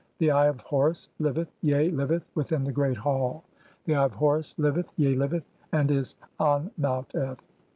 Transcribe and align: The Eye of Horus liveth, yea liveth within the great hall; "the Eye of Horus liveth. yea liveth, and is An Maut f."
The 0.17 0.31
Eye 0.31 0.47
of 0.47 0.61
Horus 0.61 1.09
liveth, 1.19 1.51
yea 1.61 1.91
liveth 1.91 2.25
within 2.33 2.63
the 2.63 2.71
great 2.71 2.97
hall; 2.97 3.43
"the 3.85 3.93
Eye 3.93 4.05
of 4.05 4.15
Horus 4.15 4.57
liveth. 4.57 4.91
yea 4.95 5.13
liveth, 5.13 5.43
and 5.71 5.91
is 5.91 6.15
An 6.39 6.71
Maut 6.75 7.13
f." 7.13 7.47